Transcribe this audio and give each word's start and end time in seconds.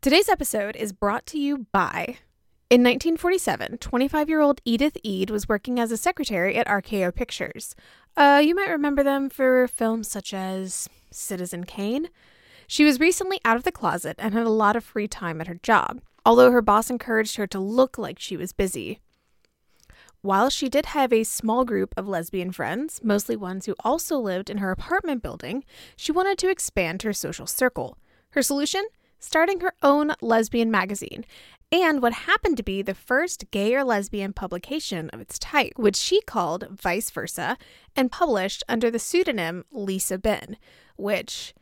Today's 0.00 0.28
episode 0.28 0.76
is 0.76 0.92
brought 0.92 1.26
to 1.26 1.40
you 1.40 1.66
by. 1.72 2.18
In 2.70 2.84
1947, 2.84 3.78
25 3.78 4.28
year 4.28 4.40
old 4.40 4.60
Edith 4.64 4.96
Eade 5.02 5.28
was 5.28 5.48
working 5.48 5.80
as 5.80 5.90
a 5.90 5.96
secretary 5.96 6.54
at 6.54 6.68
RKO 6.68 7.12
Pictures. 7.12 7.74
Uh, 8.16 8.40
you 8.42 8.54
might 8.54 8.70
remember 8.70 9.02
them 9.02 9.28
for 9.28 9.66
films 9.66 10.06
such 10.06 10.32
as 10.32 10.88
Citizen 11.10 11.64
Kane. 11.64 12.10
She 12.68 12.84
was 12.84 13.00
recently 13.00 13.40
out 13.44 13.56
of 13.56 13.64
the 13.64 13.72
closet 13.72 14.14
and 14.20 14.34
had 14.34 14.46
a 14.46 14.50
lot 14.50 14.76
of 14.76 14.84
free 14.84 15.08
time 15.08 15.40
at 15.40 15.48
her 15.48 15.58
job, 15.64 16.00
although 16.24 16.52
her 16.52 16.62
boss 16.62 16.90
encouraged 16.90 17.34
her 17.34 17.48
to 17.48 17.58
look 17.58 17.98
like 17.98 18.20
she 18.20 18.36
was 18.36 18.52
busy. 18.52 19.00
While 20.22 20.48
she 20.48 20.68
did 20.68 20.86
have 20.86 21.12
a 21.12 21.24
small 21.24 21.64
group 21.64 21.92
of 21.96 22.06
lesbian 22.06 22.52
friends, 22.52 23.00
mostly 23.02 23.34
ones 23.34 23.66
who 23.66 23.74
also 23.80 24.16
lived 24.16 24.48
in 24.48 24.58
her 24.58 24.70
apartment 24.70 25.24
building, 25.24 25.64
she 25.96 26.12
wanted 26.12 26.38
to 26.38 26.50
expand 26.50 27.02
her 27.02 27.12
social 27.12 27.48
circle. 27.48 27.98
Her 28.30 28.42
solution? 28.42 28.84
Starting 29.20 29.60
her 29.60 29.72
own 29.82 30.12
lesbian 30.20 30.70
magazine, 30.70 31.24
and 31.70 32.00
what 32.00 32.12
happened 32.12 32.56
to 32.56 32.62
be 32.62 32.82
the 32.82 32.94
first 32.94 33.50
gay 33.50 33.74
or 33.74 33.84
lesbian 33.84 34.32
publication 34.32 35.10
of 35.10 35.20
its 35.20 35.38
type, 35.38 35.72
which 35.76 35.96
she 35.96 36.20
called 36.22 36.68
Vice 36.70 37.10
Versa 37.10 37.58
and 37.94 38.12
published 38.12 38.62
under 38.68 38.90
the 38.90 38.98
pseudonym 38.98 39.64
Lisa 39.70 40.18
Ben, 40.18 40.56
which 40.96 41.54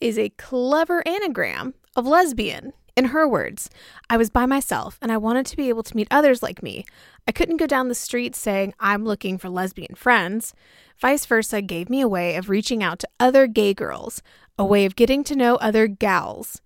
is 0.00 0.18
a 0.18 0.30
clever 0.30 1.06
anagram 1.06 1.74
of 1.94 2.06
lesbian. 2.06 2.72
In 2.96 3.06
her 3.06 3.28
words, 3.28 3.70
I 4.10 4.16
was 4.16 4.28
by 4.28 4.44
myself 4.44 4.98
and 5.00 5.12
I 5.12 5.18
wanted 5.18 5.46
to 5.46 5.56
be 5.56 5.68
able 5.68 5.84
to 5.84 5.94
meet 5.94 6.08
others 6.10 6.42
like 6.42 6.64
me. 6.64 6.84
I 7.28 7.32
couldn't 7.32 7.58
go 7.58 7.66
down 7.68 7.86
the 7.86 7.94
street 7.94 8.34
saying, 8.34 8.74
I'm 8.80 9.04
looking 9.04 9.38
for 9.38 9.48
lesbian 9.48 9.94
friends. 9.94 10.52
Vice 11.00 11.24
versa 11.24 11.62
gave 11.62 11.88
me 11.88 12.00
a 12.00 12.08
way 12.08 12.34
of 12.34 12.48
reaching 12.48 12.82
out 12.82 12.98
to 13.00 13.08
other 13.20 13.46
gay 13.46 13.72
girls, 13.72 14.20
a 14.58 14.64
way 14.64 14.84
of 14.84 14.96
getting 14.96 15.22
to 15.24 15.36
know 15.36 15.56
other 15.56 15.86
gals. 15.86 16.60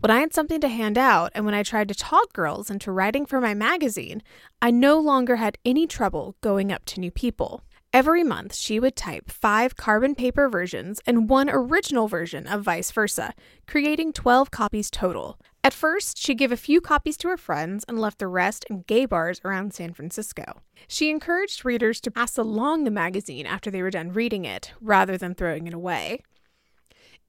When 0.00 0.12
I 0.12 0.20
had 0.20 0.32
something 0.32 0.60
to 0.60 0.68
hand 0.68 0.96
out 0.96 1.32
and 1.34 1.44
when 1.44 1.54
I 1.54 1.64
tried 1.64 1.88
to 1.88 1.94
talk 1.94 2.32
girls 2.32 2.70
into 2.70 2.92
writing 2.92 3.26
for 3.26 3.40
my 3.40 3.52
magazine, 3.52 4.22
I 4.62 4.70
no 4.70 5.00
longer 5.00 5.36
had 5.36 5.58
any 5.64 5.88
trouble 5.88 6.36
going 6.40 6.70
up 6.70 6.84
to 6.86 7.00
new 7.00 7.10
people. 7.10 7.64
Every 7.92 8.22
month, 8.22 8.54
she 8.54 8.78
would 8.78 8.94
type 8.94 9.28
five 9.28 9.74
carbon 9.74 10.14
paper 10.14 10.48
versions 10.48 11.00
and 11.04 11.28
one 11.28 11.50
original 11.50 12.06
version 12.06 12.46
of 12.46 12.62
vice 12.62 12.92
versa, 12.92 13.34
creating 13.66 14.12
12 14.12 14.52
copies 14.52 14.88
total. 14.88 15.36
At 15.64 15.74
first, 15.74 16.16
she 16.16 16.36
gave 16.36 16.52
a 16.52 16.56
few 16.56 16.80
copies 16.80 17.16
to 17.16 17.28
her 17.28 17.36
friends 17.36 17.84
and 17.88 17.98
left 17.98 18.20
the 18.20 18.28
rest 18.28 18.64
in 18.70 18.82
gay 18.82 19.04
bars 19.04 19.40
around 19.44 19.74
San 19.74 19.94
Francisco. 19.94 20.60
She 20.86 21.10
encouraged 21.10 21.64
readers 21.64 22.00
to 22.02 22.12
pass 22.12 22.38
along 22.38 22.84
the 22.84 22.92
magazine 22.92 23.46
after 23.46 23.68
they 23.68 23.82
were 23.82 23.90
done 23.90 24.12
reading 24.12 24.44
it, 24.44 24.72
rather 24.80 25.18
than 25.18 25.34
throwing 25.34 25.66
it 25.66 25.74
away. 25.74 26.20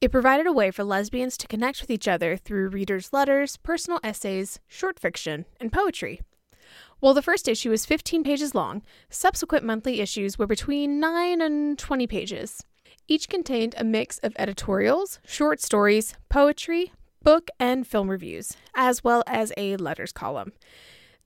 It 0.00 0.10
provided 0.10 0.46
a 0.46 0.52
way 0.52 0.70
for 0.70 0.82
lesbians 0.82 1.36
to 1.36 1.46
connect 1.46 1.82
with 1.82 1.90
each 1.90 2.08
other 2.08 2.38
through 2.38 2.70
readers' 2.70 3.12
letters, 3.12 3.58
personal 3.58 4.00
essays, 4.02 4.58
short 4.66 4.98
fiction, 4.98 5.44
and 5.60 5.70
poetry. 5.70 6.22
While 7.00 7.12
the 7.12 7.20
first 7.20 7.46
issue 7.46 7.68
was 7.68 7.84
15 7.84 8.24
pages 8.24 8.54
long, 8.54 8.80
subsequent 9.10 9.62
monthly 9.62 10.00
issues 10.00 10.38
were 10.38 10.46
between 10.46 11.00
9 11.00 11.42
and 11.42 11.78
20 11.78 12.06
pages. 12.06 12.64
Each 13.08 13.28
contained 13.28 13.74
a 13.76 13.84
mix 13.84 14.18
of 14.20 14.32
editorials, 14.38 15.18
short 15.26 15.60
stories, 15.60 16.14
poetry, 16.30 16.94
book 17.22 17.50
and 17.58 17.86
film 17.86 18.08
reviews, 18.08 18.56
as 18.74 19.04
well 19.04 19.22
as 19.26 19.52
a 19.58 19.76
letters 19.76 20.12
column. 20.12 20.52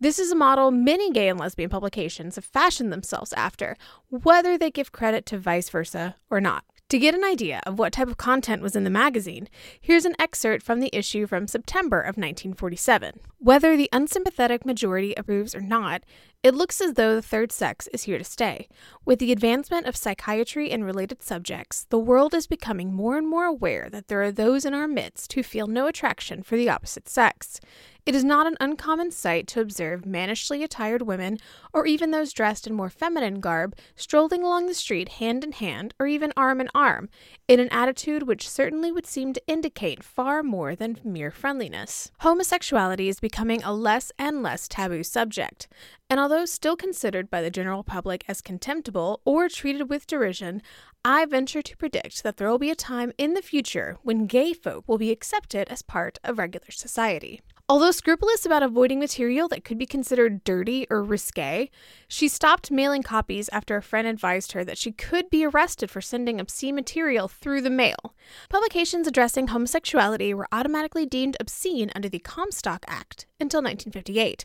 This 0.01 0.19
is 0.19 0.33
a 0.33 0.37
model 0.37 0.73
many 0.73 1.13
gay 1.13 1.29
and 1.29 1.39
lesbian 1.39 1.71
publications 1.71 2.35
have 2.35 2.45
fashioned 2.45 2.93
themselves 2.93 3.33
after, 3.35 3.77
whether 4.09 4.59
they 4.59 4.73
give 4.73 4.91
credit 4.91 5.27
to 5.27 5.39
vice 5.39 5.69
versa 5.69 6.17
or 6.29 6.41
not. 6.41 6.65
To 6.91 6.99
get 6.99 7.15
an 7.15 7.25
idea 7.25 7.63
of 7.65 7.79
what 7.79 7.95
type 7.95 8.09
of 8.09 8.19
content 8.19 8.61
was 8.61 8.77
in 8.77 8.85
the 8.85 8.91
magazine, 8.91 9.49
here's 9.81 10.05
an 10.05 10.15
excerpt 10.19 10.63
from 10.63 10.81
the 10.81 10.91
issue 10.93 11.27
from 11.27 11.47
September 11.47 11.99
of 11.99 12.17
1947. 12.17 13.21
Whether 13.39 13.75
the 13.75 13.89
unsympathetic 13.91 14.67
majority 14.67 15.15
approves 15.17 15.55
or 15.55 15.63
not, 15.63 16.05
it 16.45 16.55
looks 16.55 16.83
as 16.83 16.93
though 16.93 17.15
the 17.15 17.23
third 17.23 17.51
sex 17.51 17.89
is 17.95 18.03
here 18.03 18.19
to 18.19 18.23
stay. 18.23 18.69
With 19.07 19.19
the 19.19 19.33
advancement 19.33 19.87
of 19.87 19.97
psychiatry 19.97 20.71
and 20.71 20.85
related 20.85 21.23
subjects, 21.23 21.87
the 21.89 21.99
world 21.99 22.35
is 22.35 22.47
becoming 22.47 22.93
more 22.93 23.17
and 23.17 23.27
more 23.27 23.47
aware 23.47 23.89
that 23.91 24.09
there 24.09 24.23
are 24.23 24.31
those 24.31 24.67
in 24.67 24.75
our 24.75 24.87
midst 24.87 25.33
who 25.33 25.43
feel 25.43 25.67
no 25.67 25.87
attraction 25.87 26.43
for 26.43 26.57
the 26.59 26.69
opposite 26.69 27.09
sex. 27.09 27.61
It 28.05 28.15
is 28.15 28.23
not 28.23 28.47
an 28.47 28.59
uncommon 28.61 29.13
sight 29.13 29.47
to 29.49 29.63
observe 29.63 30.05
mannishly 30.05 30.63
attired 30.63 31.01
women, 31.01 31.39
or 31.73 31.87
even 31.87 32.11
those 32.11 32.35
dressed 32.35 32.67
in 32.67 32.75
more 32.75 32.91
feminine 32.91 33.41
garb, 33.41 33.75
strolling 33.97 34.43
along 34.43 34.67
the 34.67 34.75
street 34.75 35.09
hand 35.09 35.43
in 35.43 35.53
hand, 35.53 35.95
or 35.99 36.07
even 36.07 36.31
arm 36.37 36.61
in 36.61 36.69
arm, 36.75 37.09
in 37.49 37.61
an 37.61 37.71
attitude 37.71 38.25
which 38.25 38.47
certainly 38.47 38.93
would 38.93 39.07
seem 39.07 39.33
to 39.33 39.43
indicate 39.47 40.05
far 40.05 40.43
more 40.43 40.77
than 40.77 41.01
mere 41.03 41.31
friendliness. 41.31 42.11
Homosexuality 42.19 43.09
is 43.09 43.21
becoming 43.21 43.63
a 43.63 43.73
less 43.73 44.13
and 44.19 44.43
less 44.43 44.69
taboo 44.69 45.03
subject, 45.03 45.67
and 46.11 46.21
although 46.21 46.45
still 46.45 46.77
considered 46.77 47.31
by 47.31 47.43
the 47.43 47.51
general 47.51 47.83
public 47.83 48.25
as 48.29 48.41
contemptible 48.41 49.21
or 49.25 49.49
treated 49.49 49.89
with 49.89 50.07
derision, 50.07 50.63
I 51.05 51.25
venture 51.25 51.63
to 51.63 51.77
predict 51.77 52.23
that 52.23 52.37
there 52.37 52.49
will 52.49 52.59
be 52.59 52.71
a 52.71 52.75
time 52.75 53.13
in 53.19 53.35
the 53.35 53.43
future 53.43 53.97
when 54.03 54.27
gay 54.27 54.53
folk 54.53 54.85
will 54.87 54.99
be 54.99 55.11
accepted 55.11 55.69
as 55.69 55.83
part 55.83 56.19
of 56.25 56.39
regular 56.39 56.71
society. 56.71 57.41
Although 57.67 57.93
scrupulous 57.93 58.45
about 58.45 58.63
avoiding 58.63 59.01
material 59.01 59.49
that 59.49 59.65
could 59.65 59.79
be 59.79 59.87
considered 59.87 60.45
dirty 60.45 60.87
or 60.91 61.03
risque, 61.03 61.71
she 62.07 62.29
stopped 62.29 62.71
mailing 62.71 63.03
copies 63.03 63.49
after 63.49 63.75
a 63.75 63.83
friend 63.83 64.07
advised 64.07 64.53
her 64.53 64.65
that 64.65 64.77
she 64.77 64.93
could 64.93 65.31
be 65.31 65.47
arrested 65.47 65.91
for 65.91 66.03
sending 66.03 66.39
obscene 66.39 66.75
material 66.75 67.27
through 67.27 67.63
the 67.63 67.71
mail. 67.71 68.15
Publications 68.51 69.07
addressing 69.07 69.47
homosexuality 69.47 70.35
were 70.35 70.49
automatically 70.53 71.07
deemed 71.07 71.39
obscene 71.41 71.91
under 71.95 72.09
the 72.09 72.19
Comstock 72.19 72.85
Act 72.87 73.27
until 73.41 73.63
1958. 73.63 74.45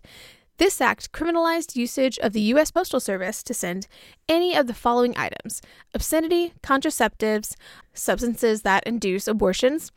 This 0.59 0.81
act 0.81 1.13
criminalized 1.13 1.77
usage 1.77 2.19
of 2.19 2.33
the 2.33 2.41
U.S. 2.51 2.69
Postal 2.69 2.99
Service 2.99 3.43
to 3.43 3.53
send 3.53 3.87
any 4.27 4.57
of 4.57 4.67
the 4.67 4.73
following 4.73 5.13
items 5.15 5.61
obscenity, 5.93 6.51
contraceptives, 6.61 7.55
substances 7.93 8.63
that 8.63 8.83
induce 8.85 9.29
abortions, 9.29 9.93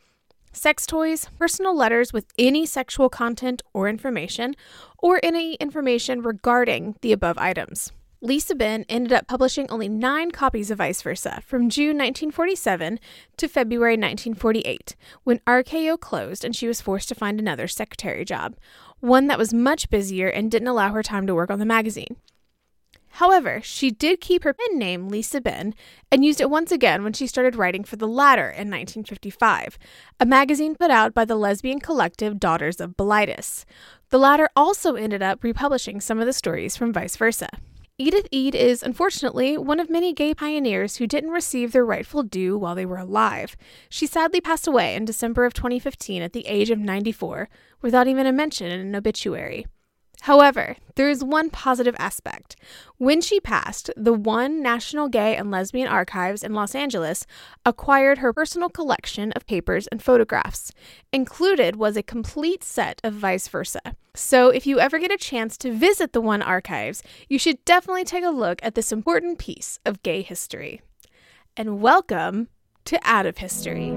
sex 0.53 0.85
toys, 0.85 1.27
personal 1.37 1.75
letters 1.75 2.13
with 2.13 2.27
any 2.39 2.65
sexual 2.65 3.09
content 3.09 3.61
or 3.73 3.89
information, 3.89 4.55
or 4.99 5.19
any 5.21 5.55
information 5.55 6.21
regarding 6.21 6.95
the 7.01 7.11
above 7.11 7.37
items. 7.37 7.91
Lisa 8.21 8.55
Ben 8.55 8.85
ended 8.87 9.11
up 9.11 9.27
publishing 9.27 9.69
only 9.69 9.89
nine 9.89 10.31
copies 10.31 10.71
of 10.71 10.77
Vice 10.77 11.01
Versa 11.01 11.41
from 11.45 11.69
June 11.69 11.97
1947 11.97 13.01
to 13.35 13.49
February 13.49 13.95
1948, 13.95 14.95
when 15.25 15.39
RKO 15.39 15.99
closed 15.99 16.45
and 16.45 16.55
she 16.55 16.65
was 16.65 16.79
forced 16.79 17.09
to 17.09 17.15
find 17.15 17.37
another 17.37 17.67
secretary 17.67 18.23
job, 18.23 18.55
one 19.03 19.27
that 19.27 19.37
was 19.37 19.53
much 19.53 19.89
busier 19.89 20.29
and 20.29 20.49
didn't 20.49 20.69
allow 20.69 20.93
her 20.93 21.03
time 21.03 21.27
to 21.27 21.35
work 21.35 21.51
on 21.51 21.59
the 21.59 21.65
magazine. 21.65 22.15
However, 23.17 23.59
she 23.61 23.91
did 23.91 24.21
keep 24.21 24.43
her 24.43 24.53
pen 24.53 24.79
name 24.79 25.09
Lisa 25.09 25.41
Ben, 25.41 25.75
and 26.09 26.23
used 26.23 26.39
it 26.39 26.49
once 26.49 26.71
again 26.71 27.03
when 27.03 27.11
she 27.11 27.27
started 27.27 27.55
writing 27.55 27.83
for 27.83 27.97
The 27.97 28.07
Ladder 28.07 28.47
in 28.47 28.71
1955, 28.71 29.77
a 30.21 30.25
magazine 30.25 30.75
put 30.75 30.89
out 30.89 31.13
by 31.13 31.25
the 31.25 31.35
lesbian 31.35 31.79
collective 31.79 32.39
Daughters 32.39 32.79
of 32.79 32.95
Bilitis. 32.95 33.65
The 34.09 34.17
Ladder 34.17 34.49
also 34.55 34.95
ended 34.95 35.21
up 35.21 35.43
republishing 35.43 35.99
some 35.99 36.19
of 36.19 36.25
the 36.25 36.33
stories 36.33 36.77
from 36.77 36.93
Vice 36.93 37.17
Versa. 37.17 37.49
Edith 37.99 38.27
Eade 38.31 38.55
is, 38.55 38.81
unfortunately, 38.81 39.55
one 39.55 39.79
of 39.79 39.87
many 39.87 40.13
gay 40.13 40.33
pioneers 40.33 40.95
who 40.95 41.05
didn't 41.05 41.29
receive 41.29 41.71
their 41.71 41.85
rightful 41.85 42.23
due 42.23 42.57
while 42.57 42.73
they 42.73 42.87
were 42.87 42.97
alive. 42.97 43.55
She 43.87 44.07
sadly 44.07 44.41
passed 44.41 44.67
away 44.67 44.95
in 44.95 45.05
December 45.05 45.45
of 45.45 45.53
2015 45.53 46.23
at 46.23 46.33
the 46.33 46.47
age 46.47 46.71
of 46.71 46.79
94, 46.79 47.49
without 47.83 48.07
even 48.07 48.25
a 48.25 48.31
mention 48.31 48.71
in 48.71 48.79
an 48.79 48.95
obituary. 48.95 49.67
However, 50.23 50.77
there 50.95 51.09
is 51.09 51.21
one 51.21 51.49
positive 51.49 51.97
aspect. 51.99 52.55
When 52.97 53.19
she 53.19 53.41
passed, 53.41 53.91
the 53.97 54.13
ONE 54.13 54.61
National 54.61 55.09
Gay 55.09 55.35
and 55.35 55.51
Lesbian 55.51 55.89
Archives 55.89 56.43
in 56.43 56.53
Los 56.53 56.73
Angeles 56.73 57.25
acquired 57.65 58.19
her 58.19 58.31
personal 58.31 58.69
collection 58.69 59.33
of 59.33 59.45
papers 59.45 59.85
and 59.87 60.01
photographs. 60.01 60.71
Included 61.11 61.75
was 61.75 61.97
a 61.97 62.03
complete 62.03 62.63
set 62.63 63.01
of 63.03 63.11
vice 63.11 63.49
versa. 63.49 63.81
So, 64.15 64.47
if 64.47 64.65
you 64.65 64.79
ever 64.79 64.97
get 64.97 65.11
a 65.11 65.17
chance 65.17 65.57
to 65.57 65.73
visit 65.73 66.13
the 66.13 66.21
ONE 66.21 66.41
Archives, 66.41 67.03
you 67.27 67.37
should 67.37 67.65
definitely 67.65 68.05
take 68.05 68.23
a 68.23 68.29
look 68.29 68.61
at 68.63 68.75
this 68.75 68.93
important 68.93 69.39
piece 69.39 69.77
of 69.85 70.03
gay 70.03 70.21
history. 70.21 70.81
And 71.57 71.81
welcome 71.81 72.47
to 72.85 72.97
Out 73.03 73.25
of 73.25 73.39
History. 73.39 73.93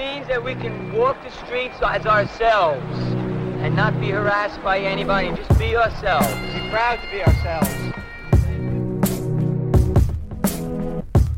Means 0.00 0.26
that 0.28 0.42
we 0.42 0.54
can 0.54 0.92
walk 0.94 1.22
the 1.22 1.30
streets 1.44 1.76
as 1.82 2.06
ourselves 2.06 2.96
and 3.62 3.76
not 3.76 4.00
be 4.00 4.08
harassed 4.08 4.62
by 4.62 4.78
anybody, 4.78 5.28
just 5.36 5.58
be 5.58 5.76
ourselves. 5.76 6.26
Be 6.26 6.70
proud 6.70 6.98
to 7.02 7.10
be 7.10 7.22
ourselves. 7.22 7.68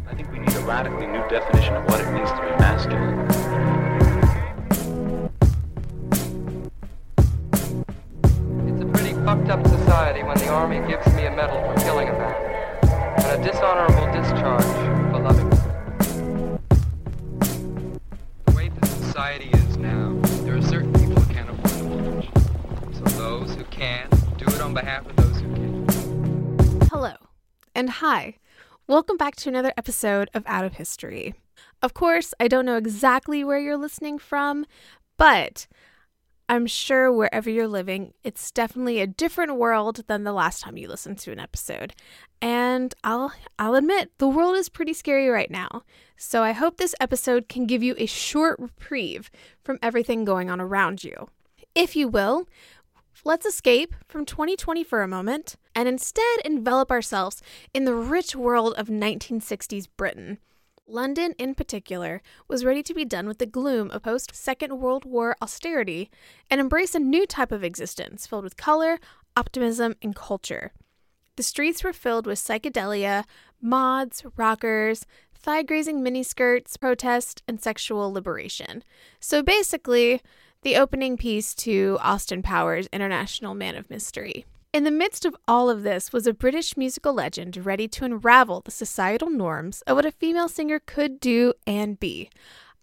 I 0.09 0.15
think 0.15 0.31
we 0.31 0.39
need 0.39 0.55
a 0.55 0.61
radically 0.61 1.09
new 1.09 1.29
definition 1.29 1.75
of 1.75 1.85
what 1.87 2.01
it 2.01 2.13
means 2.13 2.31
to 2.31 2.41
be 2.41 2.51
masculine. 2.63 3.19
It's 8.69 8.83
a 8.83 8.87
pretty 8.87 9.15
fucked 9.25 9.49
up 9.49 9.67
society 9.67 10.23
when 10.23 10.39
the 10.39 10.49
army 10.49 10.79
gives 10.89 11.07
me 11.15 11.27
a 11.27 11.31
medal 11.31 11.59
And 27.83 27.91
hi, 27.91 28.37
welcome 28.87 29.17
back 29.17 29.35
to 29.35 29.49
another 29.49 29.73
episode 29.77 30.31
of 30.35 30.45
Out 30.47 30.65
of 30.65 30.75
History. 30.75 31.35
Of 31.83 31.95
course, 31.95 32.33
I 32.39 32.47
don't 32.47 32.65
know 32.65 32.77
exactly 32.77 33.43
where 33.43 33.59
you're 33.59 33.77
listening 33.77 34.21
from, 34.21 34.67
but 35.17 35.67
I'm 36.49 36.69
sure 36.69 37.11
wherever 37.11 37.51
you're 37.51 37.67
living, 37.67 38.15
it's 38.23 38.53
definitely 38.53 39.01
a 39.01 39.09
different 39.09 39.57
world 39.57 40.05
than 40.07 40.23
the 40.23 40.33
last 40.33 40.61
time 40.61 40.77
you 40.77 40.87
listened 40.87 41.19
to 41.19 41.33
an 41.33 41.41
episode. 41.41 41.93
And 42.41 42.95
I'll 43.03 43.33
I'll 43.59 43.75
admit, 43.75 44.13
the 44.19 44.29
world 44.29 44.55
is 44.55 44.69
pretty 44.69 44.93
scary 44.93 45.29
right 45.29 45.51
now. 45.51 45.83
So 46.17 46.45
I 46.45 46.53
hope 46.53 46.77
this 46.77 46.95
episode 47.01 47.49
can 47.49 47.67
give 47.67 47.83
you 47.83 47.97
a 47.99 48.07
short 48.07 48.61
reprieve 48.61 49.29
from 49.65 49.81
everything 49.83 50.25
going 50.25 50.51
on 50.51 50.61
around 50.61 51.03
you. 51.03 51.31
If 51.75 51.97
you 51.97 52.07
will, 52.07 52.47
let's 53.25 53.47
escape 53.47 53.95
from 54.09 54.25
2020 54.25 54.85
for 54.85 55.03
a 55.03 55.09
moment 55.09 55.57
and 55.75 55.89
instead 55.89 56.41
envelop 56.45 56.91
ourselves 56.91 57.43
in 57.73 57.85
the 57.85 57.95
rich 57.95 58.35
world 58.35 58.75
of 58.75 58.89
1960s 58.89 59.89
Britain. 59.97 60.39
London, 60.87 61.35
in 61.39 61.55
particular, 61.55 62.21
was 62.49 62.65
ready 62.65 62.83
to 62.83 62.93
be 62.93 63.05
done 63.05 63.27
with 63.27 63.39
the 63.39 63.47
gloom 63.47 63.91
of 63.91 64.03
post 64.03 64.35
Second 64.35 64.81
World 64.81 65.05
War 65.05 65.37
austerity 65.41 66.11
and 66.51 66.61
embrace 66.61 66.95
a 66.95 66.99
new 66.99 67.27
type 67.27 67.53
of 67.53 67.65
existence 67.65 68.27
filled 68.27 68.45
with 68.45 68.57
color, 68.57 68.99
optimism, 69.37 69.95
and 70.03 70.15
culture. 70.15 70.73
The 71.37 71.43
streets 71.43 71.83
were 71.83 71.95
filled 71.95 72.27
with 72.27 72.39
psychedelia, 72.39 73.25
mods, 73.61 74.25
rockers, 74.37 75.07
thigh 75.35 75.63
grazing 75.63 76.01
miniskirts, 76.01 76.79
protest, 76.79 77.43
and 77.49 77.61
sexual 77.61 78.13
liberation. 78.13 78.85
So 79.19 79.43
basically, 79.43 80.21
the 80.63 80.77
opening 80.77 81.17
piece 81.17 81.55
to 81.57 81.99
Austin 82.01 82.43
Powers' 82.43 82.89
International 82.93 83.53
Man 83.53 83.75
of 83.75 83.91
Mystery. 83.91 84.47
In 84.73 84.85
the 84.85 84.91
midst 84.91 85.25
of 85.25 85.37
all 85.47 85.69
of 85.69 85.83
this 85.83 86.13
was 86.13 86.27
a 86.27 86.33
British 86.33 86.77
musical 86.77 87.13
legend 87.13 87.67
ready 87.67 87.89
to 87.89 88.05
unravel 88.05 88.61
the 88.61 88.71
societal 88.71 89.29
norms 89.29 89.83
of 89.83 89.97
what 89.97 90.07
a 90.07 90.13
female 90.13 90.49
singer 90.49 90.81
could 90.87 91.21
do 91.21 91.53
and 91.67 91.99
be 92.01 92.31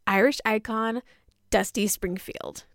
Irish 0.05 0.39
icon 0.45 1.01
Dusty 1.49 1.87
Springfield. 1.87 2.65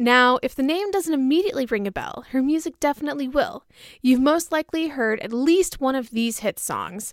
Now, 0.00 0.38
if 0.44 0.54
the 0.54 0.62
name 0.62 0.92
doesn't 0.92 1.12
immediately 1.12 1.66
ring 1.66 1.88
a 1.88 1.90
bell, 1.90 2.24
her 2.30 2.40
music 2.40 2.78
definitely 2.78 3.26
will. 3.26 3.64
You've 4.00 4.20
most 4.20 4.52
likely 4.52 4.88
heard 4.88 5.18
at 5.20 5.32
least 5.32 5.80
one 5.80 5.96
of 5.96 6.10
these 6.10 6.38
hit 6.38 6.60
songs 6.60 7.12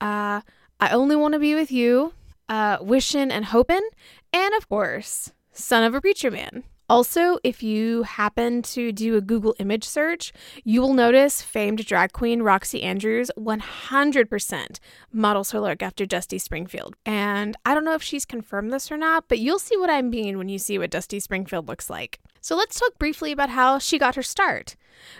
uh, 0.00 0.40
I 0.80 0.88
Only 0.90 1.14
Want 1.14 1.34
to 1.34 1.38
Be 1.38 1.54
With 1.54 1.70
You, 1.70 2.12
uh, 2.48 2.78
Wishin' 2.78 3.30
and 3.30 3.46
Hopin', 3.46 3.88
and 4.32 4.52
of 4.54 4.68
course, 4.68 5.32
Son 5.54 5.84
of 5.84 5.94
a 5.94 6.00
Preacher 6.00 6.30
Man. 6.30 6.64
Also, 6.90 7.38
if 7.42 7.62
you 7.62 8.02
happen 8.02 8.60
to 8.60 8.92
do 8.92 9.16
a 9.16 9.22
Google 9.22 9.54
image 9.58 9.84
search, 9.84 10.32
you 10.64 10.82
will 10.82 10.92
notice 10.92 11.40
famed 11.40 11.86
drag 11.86 12.12
queen 12.12 12.40
Roxxxy 12.40 12.82
Andrews 12.82 13.30
100% 13.38 14.78
models 15.10 15.52
her 15.52 15.60
look 15.60 15.82
after 15.82 16.04
Dusty 16.04 16.38
Springfield. 16.38 16.94
And 17.06 17.56
I 17.64 17.72
don't 17.72 17.84
know 17.84 17.94
if 17.94 18.02
she's 18.02 18.26
confirmed 18.26 18.70
this 18.70 18.92
or 18.92 18.98
not, 18.98 19.28
but 19.28 19.38
you'll 19.38 19.58
see 19.58 19.78
what 19.78 19.88
I 19.88 20.02
mean 20.02 20.36
when 20.36 20.50
you 20.50 20.58
see 20.58 20.78
what 20.78 20.90
Dusty 20.90 21.20
Springfield 21.20 21.68
looks 21.68 21.88
like. 21.88 22.20
So 22.42 22.54
let's 22.54 22.78
talk 22.78 22.98
briefly 22.98 23.32
about 23.32 23.50
how 23.50 23.78
she 23.78 23.98
got 23.98 24.16
her 24.16 24.22
start. 24.22 24.76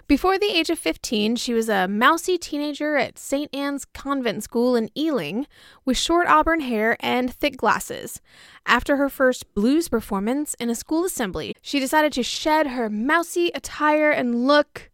Before 0.06 0.38
the 0.38 0.50
age 0.50 0.70
of 0.70 0.78
15, 0.78 1.36
she 1.36 1.54
was 1.54 1.68
a 1.68 1.88
mousy 1.88 2.36
teenager 2.36 2.96
at 2.96 3.18
St. 3.18 3.54
Anne's 3.54 3.84
Convent 3.84 4.42
School 4.44 4.76
in 4.76 4.90
Ealing 4.96 5.46
with 5.84 5.96
short 5.96 6.26
auburn 6.26 6.60
hair 6.60 6.96
and 7.00 7.32
thick 7.32 7.56
glasses. 7.56 8.20
After 8.66 8.96
her 8.96 9.08
first 9.08 9.52
blues 9.54 9.88
performance 9.88 10.54
in 10.54 10.70
a 10.70 10.74
school 10.74 11.04
assembly, 11.04 11.56
she 11.62 11.80
decided 11.80 12.12
to 12.14 12.22
shed 12.22 12.68
her 12.68 12.90
mousy 12.90 13.50
attire 13.54 14.10
and 14.10 14.46
look, 14.46 14.90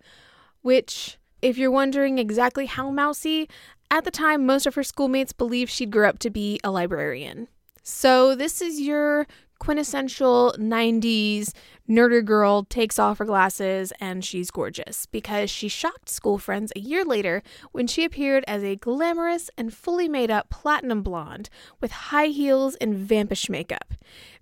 which, 0.62 1.18
if 1.42 1.58
you're 1.58 1.70
wondering 1.70 2.18
exactly 2.18 2.66
how 2.66 2.90
mousy, 2.90 3.48
at 3.90 4.04
the 4.04 4.10
time 4.10 4.46
most 4.46 4.66
of 4.66 4.74
her 4.76 4.84
schoolmates 4.84 5.32
believed 5.32 5.70
she'd 5.70 5.90
grow 5.90 6.08
up 6.08 6.18
to 6.20 6.30
be 6.30 6.60
a 6.62 6.70
librarian. 6.70 7.48
So, 7.82 8.34
this 8.34 8.60
is 8.60 8.80
your 8.80 9.26
quintessential 9.60 10.52
90s 10.58 11.52
nerdy 11.88 12.24
girl 12.24 12.64
takes 12.64 12.98
off 12.98 13.18
her 13.18 13.24
glasses 13.24 13.92
and 14.00 14.24
she's 14.24 14.50
gorgeous 14.50 15.06
because 15.06 15.48
she 15.50 15.68
shocked 15.68 16.08
school 16.08 16.38
friends 16.38 16.72
a 16.74 16.80
year 16.80 17.04
later 17.04 17.42
when 17.70 17.86
she 17.86 18.04
appeared 18.04 18.42
as 18.48 18.64
a 18.64 18.74
glamorous 18.74 19.50
and 19.56 19.72
fully 19.72 20.08
made 20.08 20.30
up 20.30 20.48
platinum 20.50 21.02
blonde 21.02 21.48
with 21.80 21.92
high 21.92 22.28
heels 22.28 22.74
and 22.76 22.96
vampish 22.96 23.48
makeup. 23.48 23.94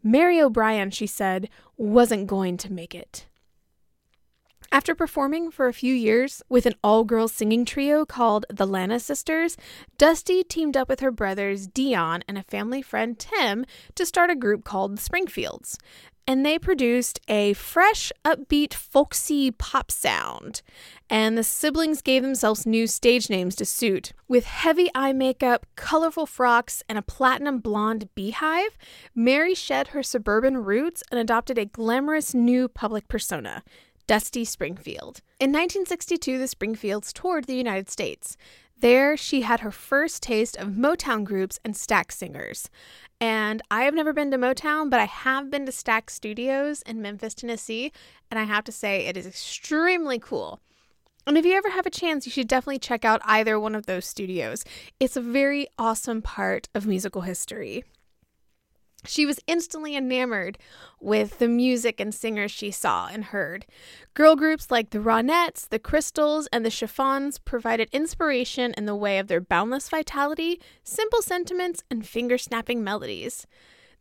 Mary 0.02 0.40
O'Brien, 0.40 0.90
she 0.90 1.06
said, 1.06 1.50
wasn't 1.76 2.26
going 2.26 2.56
to 2.56 2.72
make 2.72 2.94
it. 2.94 3.26
After 4.70 4.94
performing 4.94 5.50
for 5.50 5.66
a 5.66 5.72
few 5.72 5.94
years 5.94 6.42
with 6.50 6.66
an 6.66 6.74
all 6.84 7.02
girls 7.02 7.32
singing 7.32 7.64
trio 7.64 8.04
called 8.04 8.44
the 8.50 8.66
Lana 8.66 9.00
Sisters, 9.00 9.56
Dusty 9.96 10.44
teamed 10.44 10.76
up 10.76 10.90
with 10.90 11.00
her 11.00 11.10
brothers 11.10 11.66
Dion 11.66 12.22
and 12.28 12.36
a 12.36 12.42
family 12.42 12.82
friend 12.82 13.18
Tim 13.18 13.64
to 13.94 14.04
start 14.04 14.30
a 14.30 14.36
group 14.36 14.64
called 14.64 14.96
the 14.96 15.00
Springfields. 15.00 15.78
And 16.26 16.44
they 16.44 16.58
produced 16.58 17.20
a 17.28 17.54
fresh, 17.54 18.12
upbeat, 18.22 18.74
folksy 18.74 19.50
pop 19.50 19.90
sound. 19.90 20.60
And 21.08 21.38
the 21.38 21.42
siblings 21.42 22.02
gave 22.02 22.22
themselves 22.22 22.66
new 22.66 22.86
stage 22.86 23.30
names 23.30 23.56
to 23.56 23.64
suit. 23.64 24.12
With 24.28 24.44
heavy 24.44 24.90
eye 24.94 25.14
makeup, 25.14 25.64
colorful 25.74 26.26
frocks, 26.26 26.82
and 26.86 26.98
a 26.98 27.02
platinum 27.02 27.60
blonde 27.60 28.10
beehive, 28.14 28.76
Mary 29.14 29.54
shed 29.54 29.88
her 29.88 30.02
suburban 30.02 30.58
roots 30.58 31.02
and 31.10 31.18
adopted 31.18 31.56
a 31.56 31.64
glamorous 31.64 32.34
new 32.34 32.68
public 32.68 33.08
persona. 33.08 33.64
Dusty 34.08 34.44
Springfield. 34.44 35.20
In 35.38 35.50
1962, 35.50 36.38
the 36.38 36.48
Springfields 36.48 37.12
toured 37.12 37.44
the 37.44 37.54
United 37.54 37.90
States. 37.90 38.38
There, 38.80 39.18
she 39.18 39.42
had 39.42 39.60
her 39.60 39.70
first 39.70 40.22
taste 40.22 40.56
of 40.56 40.68
Motown 40.68 41.24
groups 41.24 41.60
and 41.62 41.74
Stax 41.74 42.12
singers. 42.12 42.70
And 43.20 43.60
I 43.70 43.82
have 43.82 43.92
never 43.92 44.14
been 44.14 44.30
to 44.30 44.38
Motown, 44.38 44.88
but 44.88 44.98
I 44.98 45.04
have 45.04 45.50
been 45.50 45.66
to 45.66 45.72
Stax 45.72 46.10
Studios 46.10 46.80
in 46.82 47.02
Memphis, 47.02 47.34
Tennessee, 47.34 47.92
and 48.30 48.40
I 48.40 48.44
have 48.44 48.64
to 48.64 48.72
say 48.72 49.04
it 49.04 49.18
is 49.18 49.26
extremely 49.26 50.18
cool. 50.18 50.60
And 51.26 51.36
if 51.36 51.44
you 51.44 51.52
ever 51.52 51.68
have 51.68 51.84
a 51.84 51.90
chance, 51.90 52.24
you 52.24 52.32
should 52.32 52.48
definitely 52.48 52.78
check 52.78 53.04
out 53.04 53.20
either 53.26 53.60
one 53.60 53.74
of 53.74 53.84
those 53.84 54.06
studios. 54.06 54.64
It's 54.98 55.18
a 55.18 55.20
very 55.20 55.66
awesome 55.78 56.22
part 56.22 56.70
of 56.74 56.86
musical 56.86 57.22
history. 57.22 57.84
She 59.04 59.24
was 59.24 59.40
instantly 59.46 59.96
enamored 59.96 60.58
with 61.00 61.38
the 61.38 61.48
music 61.48 62.00
and 62.00 62.12
singers 62.12 62.50
she 62.50 62.70
saw 62.70 63.08
and 63.08 63.26
heard. 63.26 63.64
Girl 64.14 64.34
groups 64.34 64.70
like 64.70 64.90
the 64.90 64.98
Ronettes, 64.98 65.68
the 65.68 65.78
Crystals, 65.78 66.48
and 66.52 66.64
the 66.64 66.70
Chiffons 66.70 67.38
provided 67.38 67.88
inspiration 67.92 68.74
in 68.76 68.86
the 68.86 68.96
way 68.96 69.18
of 69.18 69.28
their 69.28 69.40
boundless 69.40 69.88
vitality, 69.88 70.60
simple 70.82 71.22
sentiments, 71.22 71.84
and 71.90 72.06
finger 72.06 72.36
snapping 72.36 72.82
melodies. 72.82 73.46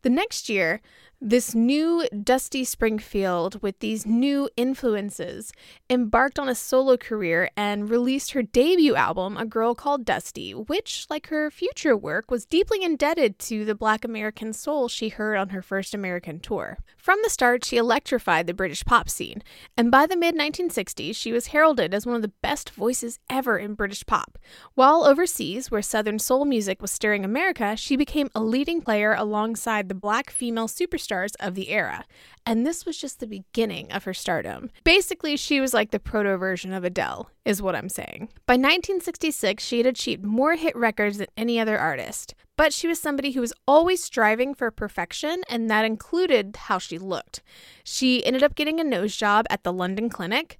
The 0.01 0.09
next 0.09 0.49
year, 0.49 0.81
this 1.19 1.55
new 1.55 2.07
Dusty 2.23 2.63
Springfield, 2.63 3.59
with 3.63 3.79
these 3.79 4.05
new 4.05 4.49
influences, 4.55 5.51
embarked 5.89 6.37
on 6.37 6.47
a 6.47 6.53
solo 6.53 6.95
career 6.95 7.49
and 7.57 7.89
released 7.89 8.33
her 8.33 8.43
debut 8.43 8.95
album, 8.95 9.35
A 9.35 9.45
Girl 9.45 9.73
Called 9.73 10.05
Dusty, 10.05 10.51
which, 10.51 11.07
like 11.09 11.27
her 11.27 11.49
future 11.49 11.97
work, 11.97 12.29
was 12.29 12.45
deeply 12.45 12.83
indebted 12.83 13.39
to 13.39 13.65
the 13.65 13.73
Black 13.73 14.05
American 14.05 14.53
soul 14.53 14.87
she 14.87 15.09
heard 15.09 15.37
on 15.37 15.49
her 15.49 15.63
first 15.63 15.95
American 15.95 16.39
tour. 16.39 16.77
From 16.97 17.17
the 17.23 17.31
start, 17.31 17.65
she 17.65 17.77
electrified 17.77 18.45
the 18.45 18.53
British 18.53 18.85
pop 18.85 19.09
scene, 19.09 19.41
and 19.75 19.89
by 19.89 20.05
the 20.05 20.17
mid 20.17 20.35
1960s, 20.35 21.15
she 21.15 21.31
was 21.31 21.47
heralded 21.47 21.95
as 21.95 22.05
one 22.05 22.15
of 22.15 22.21
the 22.21 22.31
best 22.43 22.69
voices 22.69 23.19
ever 23.27 23.57
in 23.57 23.73
British 23.73 24.05
pop. 24.05 24.37
While 24.75 25.03
overseas, 25.03 25.71
where 25.71 25.81
Southern 25.81 26.19
soul 26.19 26.45
music 26.45 26.79
was 26.79 26.91
stirring 26.91 27.25
America, 27.25 27.75
she 27.75 27.95
became 27.95 28.29
a 28.35 28.41
leading 28.41 28.81
player 28.81 29.15
alongside 29.15 29.89
the 29.89 29.95
black 29.95 30.29
female 30.29 30.67
superstars 30.67 31.06
stars 31.07 31.35
of 31.39 31.55
the 31.55 31.69
era. 31.69 32.03
And 32.45 32.65
this 32.65 32.85
was 32.85 32.97
just 32.97 33.21
the 33.21 33.27
beginning 33.27 33.89
of 33.93 34.03
her 34.03 34.13
stardom. 34.13 34.71
Basically, 34.83 35.37
she 35.37 35.61
was 35.61 35.73
like 35.73 35.91
the 35.91 36.01
proto 36.01 36.35
version 36.35 36.73
of 36.73 36.83
Adele, 36.83 37.29
is 37.45 37.61
what 37.61 37.75
I'm 37.75 37.87
saying. 37.87 38.27
By 38.45 38.55
1966, 38.55 39.63
she 39.63 39.77
had 39.77 39.85
achieved 39.85 40.25
more 40.25 40.55
hit 40.55 40.75
records 40.75 41.17
than 41.17 41.27
any 41.37 41.61
other 41.61 41.79
artist. 41.79 42.35
But 42.57 42.73
she 42.73 42.87
was 42.87 42.99
somebody 42.99 43.31
who 43.31 43.41
was 43.41 43.53
always 43.67 44.03
striving 44.03 44.53
for 44.53 44.69
perfection, 44.69 45.43
and 45.47 45.69
that 45.69 45.85
included 45.85 46.57
how 46.57 46.77
she 46.77 46.97
looked. 46.97 47.41
She 47.85 48.25
ended 48.25 48.43
up 48.43 48.55
getting 48.55 48.79
a 48.79 48.83
nose 48.83 49.15
job 49.15 49.45
at 49.49 49.63
the 49.63 49.71
London 49.71 50.09
Clinic, 50.09 50.59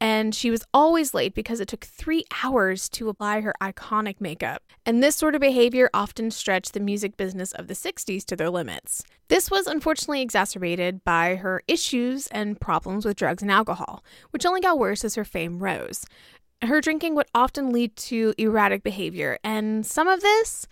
and 0.00 0.34
she 0.34 0.50
was 0.50 0.64
always 0.74 1.14
late 1.14 1.34
because 1.34 1.60
it 1.60 1.68
took 1.68 1.84
three 1.84 2.24
hours 2.44 2.88
to 2.90 3.08
apply 3.08 3.40
her 3.40 3.54
iconic 3.62 4.20
makeup. 4.20 4.62
And 4.84 5.02
this 5.02 5.16
sort 5.16 5.34
of 5.34 5.40
behavior 5.40 5.88
often 5.94 6.30
stretched 6.30 6.74
the 6.74 6.80
music 6.80 7.16
business 7.16 7.52
of 7.52 7.66
the 7.66 7.74
60s 7.74 8.24
to 8.26 8.36
their 8.36 8.50
limits. 8.50 9.04
This 9.28 9.50
was 9.50 9.66
unfortunately 9.66 10.22
exacerbated 10.22 11.02
by 11.02 11.36
her 11.36 11.62
issues 11.66 12.26
and 12.28 12.60
problems 12.60 13.04
with 13.04 13.16
drugs 13.16 13.42
and 13.42 13.50
alcohol, 13.50 14.04
which 14.30 14.46
only 14.46 14.60
got 14.60 14.78
worse 14.78 15.04
as 15.04 15.14
her 15.14 15.24
fame 15.24 15.58
rose. 15.58 16.04
Her 16.62 16.80
drinking 16.80 17.14
would 17.14 17.26
often 17.34 17.70
lead 17.70 17.96
to 17.96 18.32
erratic 18.38 18.82
behavior, 18.82 19.38
and 19.44 19.84
some 19.84 20.08
of 20.08 20.20
this 20.22 20.66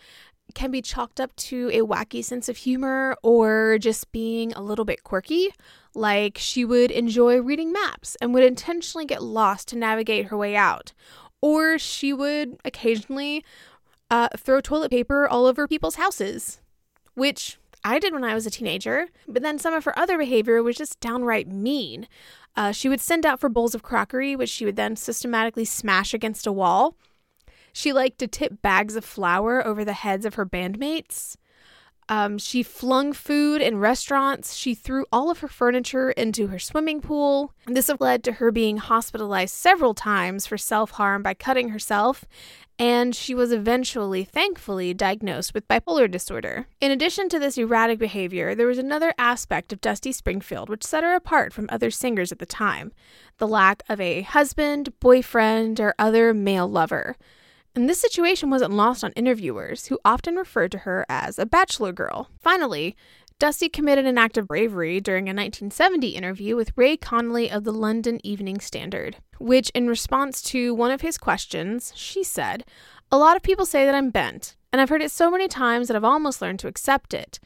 can 0.55 0.71
be 0.71 0.83
chalked 0.83 1.21
up 1.21 1.35
to 1.37 1.71
a 1.73 1.81
wacky 1.81 2.23
sense 2.23 2.49
of 2.49 2.59
humor 2.59 3.17
or 3.23 3.79
just 3.81 4.13
being 4.13 4.53
a 4.53 4.63
little 4.63 4.85
bit 4.85 5.03
quirky. 5.03 5.53
Like 5.95 6.39
she 6.39 6.65
would 6.65 6.91
enjoy 6.91 7.41
reading 7.41 7.73
maps 7.73 8.17
and 8.21 8.35
would 8.35 8.45
intentionally 8.45 9.07
get 9.07 9.23
lost 9.23 9.69
to 9.69 9.77
navigate 9.77 10.27
her 10.27 10.37
way 10.37 10.55
out. 10.57 10.93
or 11.45 11.79
she 11.79 12.11
would 12.15 12.57
occasionally 12.65 13.45
uh, 14.11 14.29
throw 14.39 14.63
toilet 14.63 14.91
paper 14.91 15.29
all 15.29 15.45
over 15.45 15.69
people's 15.69 15.97
houses, 15.97 16.63
which 17.13 17.59
I 17.85 17.99
did 17.99 18.15
when 18.15 18.25
I 18.25 18.33
was 18.33 18.47
a 18.47 18.51
teenager. 18.51 19.09
But 19.29 19.43
then 19.43 19.59
some 19.59 19.75
of 19.75 19.85
her 19.85 19.99
other 19.99 20.17
behavior 20.17 20.63
was 20.63 20.75
just 20.77 21.01
downright 21.01 21.47
mean. 21.47 22.09
Uh, 22.57 22.73
she 22.73 22.89
would 22.89 23.03
send 23.03 23.27
out 23.27 23.41
for 23.41 23.51
bowls 23.51 23.75
of 23.75 23.83
crockery, 23.83 24.35
which 24.35 24.49
she 24.49 24.65
would 24.65 24.77
then 24.77 24.97
systematically 24.97 25.67
smash 25.67 26.15
against 26.15 26.47
a 26.47 26.53
wall. 26.53 26.97
She 27.75 27.93
liked 27.93 28.19
to 28.21 28.29
tip 28.29 28.63
bags 28.63 28.95
of 28.95 29.05
flour 29.05 29.67
over 29.67 29.85
the 29.85 29.95
heads 29.95 30.25
of 30.25 30.35
her 30.35 30.47
bandmates. 30.47 31.37
Um, 32.09 32.39
she 32.39 32.63
flung 32.63 33.13
food 33.13 33.61
in 33.61 33.79
restaurants. 33.79 34.55
She 34.55 34.77
threw 34.77 35.07
all 35.11 35.29
of 35.29 35.41
her 35.41 35.49
furniture 35.49 36.13
into 36.13 36.47
her 36.49 36.59
swimming 36.61 37.01
pool. 37.01 37.53
This 37.67 37.91
led 37.99 38.23
to 38.25 38.33
her 38.33 38.53
being 38.53 38.77
hospitalized 38.77 39.55
several 39.55 39.93
times 39.93 40.47
for 40.47 40.57
self 40.57 40.93
harm 40.93 41.25
by 41.25 41.35
cutting 41.35 41.71
herself, 41.71 42.25
and 42.79 43.13
she 43.13 43.35
was 43.35 43.51
eventually, 43.51 44.23
thankfully, 44.23 44.95
diagnosed 44.95 45.53
with 45.53 45.67
bipolar 45.67 46.09
disorder. 46.09 46.69
In 46.81 46.93
addition 46.93 47.29
to 47.31 47.41
this 47.41 47.59
erratic 47.59 47.99
behavior, 47.99 48.55
there 48.55 48.69
was 48.69 48.79
another 48.79 49.15
aspect 49.19 49.73
of 49.73 49.81
Dusty 49.81 50.13
Springfield 50.13 50.69
which 50.69 50.85
set 50.85 51.03
her 51.03 51.17
apart 51.17 51.53
from 51.53 51.69
other 51.71 51.91
singers 51.91 52.31
at 52.31 52.39
the 52.39 52.47
time 52.47 52.93
the 53.39 53.49
lack 53.49 53.83
of 53.89 54.01
a 54.01 54.23
husband, 54.23 55.01
boyfriend, 55.01 55.81
or 55.81 55.93
other 55.99 56.33
male 56.33 56.69
lover. 56.69 57.17
And 57.75 57.89
this 57.89 58.01
situation 58.01 58.51
wasn't 58.51 58.73
lost 58.73 59.03
on 59.03 59.13
interviewers, 59.13 59.87
who 59.87 59.99
often 60.05 60.37
referred 60.37 60.71
to 60.73 60.79
her 60.79 61.05
as 61.09 61.39
a 61.39 61.47
bachelor 61.47 61.93
girl. 61.93 62.31
Finally, 62.41 62.97
Dusty 63.41 63.69
committed 63.69 64.07
an 64.07 64.17
act 64.17 64.39
of 64.39 64.47
bravery 64.47 65.01
during 65.01 65.25
a 65.25 65.35
1970 65.35 66.11
interview 66.11 66.55
with 66.55 66.73
Ray 66.77 66.97
Connolly 66.97 67.51
of 67.51 67.65
the 67.65 67.73
London 67.73 68.21
Evening 68.23 68.61
Standard, 68.61 69.17
which, 69.39 69.71
in 69.71 69.89
response 69.89 70.41
to 70.43 70.73
one 70.73 70.93
of 70.93 71.01
his 71.01 71.19
questions, 71.19 71.93
she 71.97 72.23
said, 72.23 72.65
A 73.11 73.19
lot 73.19 73.37
of 73.37 73.43
people 73.43 73.67
say 73.67 73.85
that 73.87 73.95
I'm 73.95 74.11
bent, 74.11 74.55
and 74.73 74.81
I've 74.81 74.89
heard 74.89 75.03
it 75.03 75.11
so 75.11 75.33
many 75.33 75.49
times 75.49 75.89
that 75.89 75.97
I've 75.97 76.05
almost 76.05 76.41
learned 76.41 76.61
to 76.61 76.69
accept 76.69 77.13
it. 77.13 77.41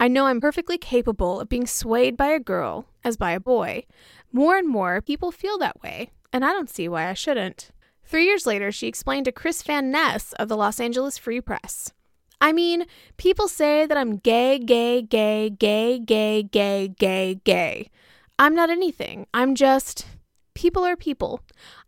I 0.00 0.08
know 0.08 0.26
I'm 0.26 0.40
perfectly 0.40 0.78
capable 0.78 1.40
of 1.40 1.50
being 1.50 1.66
swayed 1.66 2.16
by 2.16 2.28
a 2.28 2.40
girl 2.40 2.86
as 3.04 3.18
by 3.18 3.32
a 3.32 3.40
boy. 3.40 3.84
More 4.32 4.56
and 4.56 4.66
more 4.66 5.02
people 5.02 5.30
feel 5.30 5.58
that 5.58 5.82
way, 5.82 6.10
and 6.32 6.42
I 6.42 6.52
don't 6.52 6.70
see 6.70 6.88
why 6.88 7.08
I 7.08 7.14
shouldn't. 7.14 7.70
Three 8.04 8.26
years 8.26 8.46
later, 8.46 8.70
she 8.70 8.86
explained 8.86 9.24
to 9.24 9.32
Chris 9.32 9.62
Van 9.62 9.90
Ness 9.90 10.32
of 10.34 10.48
the 10.48 10.56
Los 10.56 10.78
Angeles 10.78 11.18
Free 11.18 11.40
Press. 11.40 11.92
I 12.40 12.52
mean, 12.52 12.84
people 13.16 13.48
say 13.48 13.86
that 13.86 13.96
I'm 13.96 14.16
gay, 14.16 14.58
gay, 14.58 15.00
gay, 15.02 15.50
gay, 15.50 15.98
gay, 15.98 16.42
gay, 16.42 16.88
gay, 16.88 17.40
gay. 17.42 17.90
I'm 18.38 18.54
not 18.54 18.70
anything. 18.70 19.26
I'm 19.32 19.54
just. 19.54 20.06
People 20.54 20.84
are 20.84 20.96
people. 20.96 21.40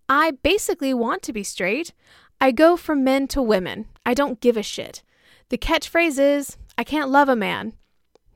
I 0.09 0.33
basically 0.43 0.95
want 0.95 1.23
to 1.23 1.33
be 1.33 1.43
straight. 1.43 1.93
I 2.41 2.53
go 2.53 2.77
from 2.77 3.05
men 3.05 3.29
to 3.29 3.43
women. 3.43 3.87
I 4.05 4.15
don't 4.15 4.41
give 4.41 4.57
a 4.57 4.63
shit. 4.63 5.03
The 5.49 5.59
catchphrase 5.59 6.19
is, 6.19 6.57
I 6.79 6.85
can't 6.85 7.11
love 7.11 7.29
a 7.29 7.37
man. 7.37 7.75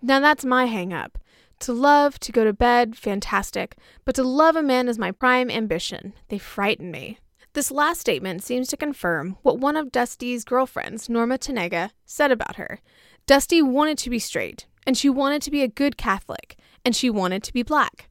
Now 0.03 0.21
that's 0.21 0.45
my 0.45 0.67
hang 0.67 0.93
up. 0.93 1.19
To 1.61 1.73
love, 1.73 2.19
to 2.21 2.33
go 2.33 2.45
to 2.45 2.53
bed, 2.53 2.97
fantastic. 2.97 3.77
But 4.05 4.15
to 4.15 4.23
love 4.23 4.57
a 4.57 4.63
man 4.63 4.89
is 4.89 4.99
my 4.99 5.13
prime 5.13 5.51
ambition. 5.51 6.15
They 6.29 6.39
frighten 6.39 6.91
me. 6.91 7.19
This 7.53 7.73
last 7.73 8.01
statement 8.01 8.45
seems 8.45 8.69
to 8.69 8.77
confirm 8.77 9.37
what 9.43 9.59
one 9.59 9.77
of 9.77 9.91
Dusty's 9.91 10.45
girlfriends, 10.45 11.09
Norma 11.09 11.37
Tanega, 11.37 11.91
said 12.05 12.31
about 12.31 12.57
her. 12.57 12.79
Dusty 13.27 13.61
wanted 13.61 13.99
to 13.99 14.11
be 14.11 14.21
straight, 14.21 14.67
and 14.87 14.97
she 14.97 15.09
wanted 15.09 15.43
to 15.43 15.51
be 15.51 15.63
a 15.63 15.69
good 15.69 15.97
Catholic, 15.97 16.57
and 16.85 16.95
she 16.95 17.11
wanted 17.11 17.43
to 17.43 17.53
be 17.53 17.65
black. 17.65 18.09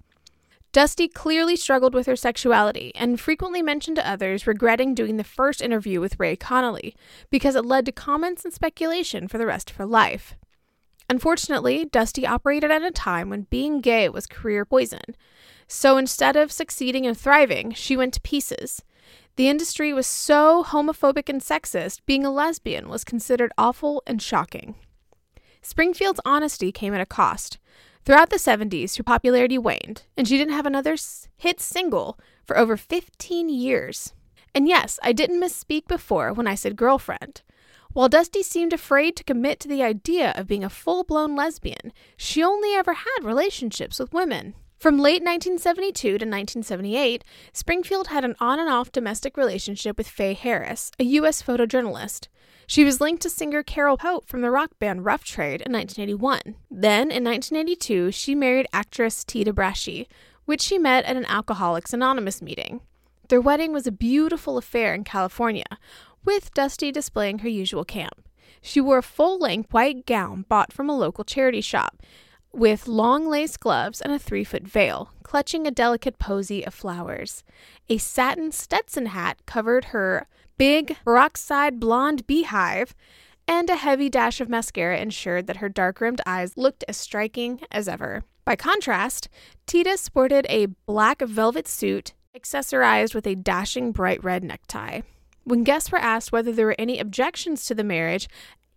Dusty 0.74 1.08
clearly 1.08 1.56
struggled 1.56 1.94
with 1.94 2.06
her 2.06 2.18
sexuality 2.18 2.92
and 2.96 3.20
frequently 3.20 3.62
mentioned 3.62 3.96
to 3.96 4.08
others 4.08 4.46
regretting 4.46 4.94
doing 4.94 5.16
the 5.16 5.24
first 5.24 5.62
interview 5.62 6.02
with 6.02 6.20
Ray 6.20 6.36
Connolly 6.36 6.94
because 7.32 7.56
it 7.56 7.66
led 7.66 7.86
to 7.86 7.92
comments 7.94 8.44
and 8.44 8.54
speculation 8.54 9.28
for 9.28 9.38
the 9.38 9.48
rest 9.48 9.72
of 9.72 9.78
her 9.78 9.86
life. 9.86 10.36
Unfortunately, 11.10 11.86
Dusty 11.86 12.28
operated 12.28 12.70
at 12.70 12.84
a 12.84 12.92
time 12.92 13.30
when 13.30 13.48
being 13.50 13.82
gay 13.82 14.10
was 14.10 14.28
career 14.28 14.64
poison. 14.64 15.16
So 15.68 15.98
instead 15.98 16.36
of 16.36 16.52
succeeding 16.52 17.08
and 17.08 17.18
thriving, 17.18 17.72
she 17.74 17.98
went 17.98 18.14
to 18.14 18.22
pieces. 18.22 18.84
The 19.40 19.48
industry 19.48 19.94
was 19.94 20.06
so 20.06 20.66
homophobic 20.66 21.30
and 21.30 21.40
sexist, 21.40 22.02
being 22.06 22.26
a 22.26 22.30
lesbian 22.30 22.90
was 22.90 23.06
considered 23.06 23.54
awful 23.58 24.04
and 24.06 24.22
shocking. 24.22 24.76
Springfield's 25.62 26.20
honesty 26.26 26.74
came 26.74 26.94
at 26.94 27.00
a 27.00 27.06
cost. 27.06 27.58
Throughout 28.04 28.32
the 28.32 28.36
70s, 28.36 28.98
her 28.98 29.04
popularity 29.04 29.58
waned, 29.58 30.04
and 30.18 30.28
she 30.28 30.38
didn't 30.38 30.56
have 30.56 30.66
another 30.66 30.98
hit 31.38 31.62
single 31.62 32.20
for 32.44 32.58
over 32.58 32.76
15 32.76 33.48
years. 33.48 34.14
And 34.54 34.68
yes, 34.68 35.00
I 35.04 35.14
didn't 35.14 35.42
misspeak 35.42 35.88
before 35.88 36.34
when 36.34 36.46
I 36.46 36.56
said 36.56 36.76
girlfriend. 36.76 37.42
While 37.94 38.10
Dusty 38.10 38.44
seemed 38.44 38.74
afraid 38.74 39.16
to 39.16 39.24
commit 39.24 39.62
to 39.62 39.70
the 39.70 39.84
idea 39.84 40.34
of 40.36 40.48
being 40.48 40.66
a 40.66 40.70
full 40.70 41.06
blown 41.06 41.38
lesbian, 41.38 41.94
she 42.18 42.44
only 42.44 42.76
ever 42.76 42.92
had 42.92 43.24
relationships 43.24 44.00
with 44.00 44.12
women. 44.12 44.56
From 44.80 44.98
late 44.98 45.22
1972 45.22 46.02
to 46.02 46.14
1978, 46.14 47.26
Springfield 47.52 48.08
had 48.08 48.24
an 48.24 48.38
on 48.40 48.62
and 48.62 48.70
off 48.70 48.94
domestic 48.94 49.36
relationship 49.36 49.98
with 49.98 50.08
Faye 50.08 50.34
Harris, 50.34 50.90
a 50.98 51.04
U.S. 51.04 51.44
photojournalist. 51.44 52.30
She 52.66 52.86
was 52.86 53.02
linked 53.02 53.22
to 53.24 53.30
singer 53.30 53.62
Carole 53.62 53.98
Pope 53.98 54.26
from 54.26 54.40
the 54.40 54.50
rock 54.50 54.72
band 54.80 55.04
Rough 55.04 55.26
Trade 55.26 55.62
in 55.66 55.74
1981. 55.74 56.56
Then, 56.72 57.12
in 57.12 57.26
1982, 57.26 58.12
she 58.12 58.34
married 58.34 58.68
actress 58.72 59.26
Tita 59.26 59.52
Braschi, 59.52 60.08
which 60.46 60.62
she 60.62 60.80
met 60.80 61.04
at 61.04 61.18
an 61.18 61.26
Alcoholics 61.26 61.92
Anonymous 61.92 62.42
meeting. 62.42 62.80
Their 63.28 63.42
wedding 63.42 63.74
was 63.74 63.86
a 63.86 63.92
beautiful 63.92 64.58
affair 64.58 64.94
in 64.94 65.04
California, 65.04 65.78
with 66.24 66.54
Dusty 66.54 66.90
displaying 66.90 67.40
her 67.40 67.50
usual 67.50 67.84
camp. 67.84 68.30
She 68.62 68.80
wore 68.80 69.00
a 69.00 69.04
full 69.04 69.40
length 69.40 69.74
white 69.74 70.06
gown 70.06 70.46
bought 70.48 70.72
from 70.72 70.90
a 70.90 70.98
local 70.98 71.26
charity 71.26 71.60
shop 71.60 72.02
with 72.52 72.88
long 72.88 73.28
lace 73.28 73.58
gloves 73.58 74.02
and 74.02 74.12
a 74.12 74.20
three 74.20 74.44
foot 74.44 74.64
veil, 74.64 75.12
clutching 75.24 75.68
a 75.68 75.72
delicate 75.72 76.20
posy 76.20 76.66
of 76.66 76.74
flowers. 76.74 77.44
A 77.90 77.98
satin 77.98 78.52
Stetson 78.52 79.08
hat 79.08 79.38
covered 79.46 79.86
her 79.86 80.28
big, 80.58 80.98
peroxide 81.04 81.80
blonde 81.80 82.28
beehive, 82.28 82.94
and 83.48 83.70
a 83.70 83.76
heavy 83.76 84.10
dash 84.10 84.40
of 84.40 84.50
mascara 84.50 85.00
ensured 85.00 85.48
that 85.48 85.58
her 85.58 85.70
dark 85.70 86.02
rimmed 86.02 86.22
eyes 86.26 86.58
looked 86.58 86.84
as 86.88 86.98
striking 86.98 87.62
as 87.72 87.88
ever. 87.88 88.24
By 88.46 88.56
contrast, 88.56 89.30
Tita 89.66 89.98
sported 89.98 90.46
a 90.50 90.68
black 90.86 91.22
velvet 91.22 91.68
suit 91.68 92.14
accessorized 92.36 93.16
with 93.16 93.26
a 93.26 93.36
dashing 93.36 93.92
bright 93.92 94.24
red 94.24 94.44
necktie. 94.44 95.02
When 95.44 95.64
guests 95.64 95.92
were 95.92 95.98
asked 95.98 96.32
whether 96.32 96.52
there 96.52 96.68
were 96.68 96.76
any 96.78 97.00
objections 97.00 97.66
to 97.66 97.74
the 97.74 97.84
marriage, 97.84 98.28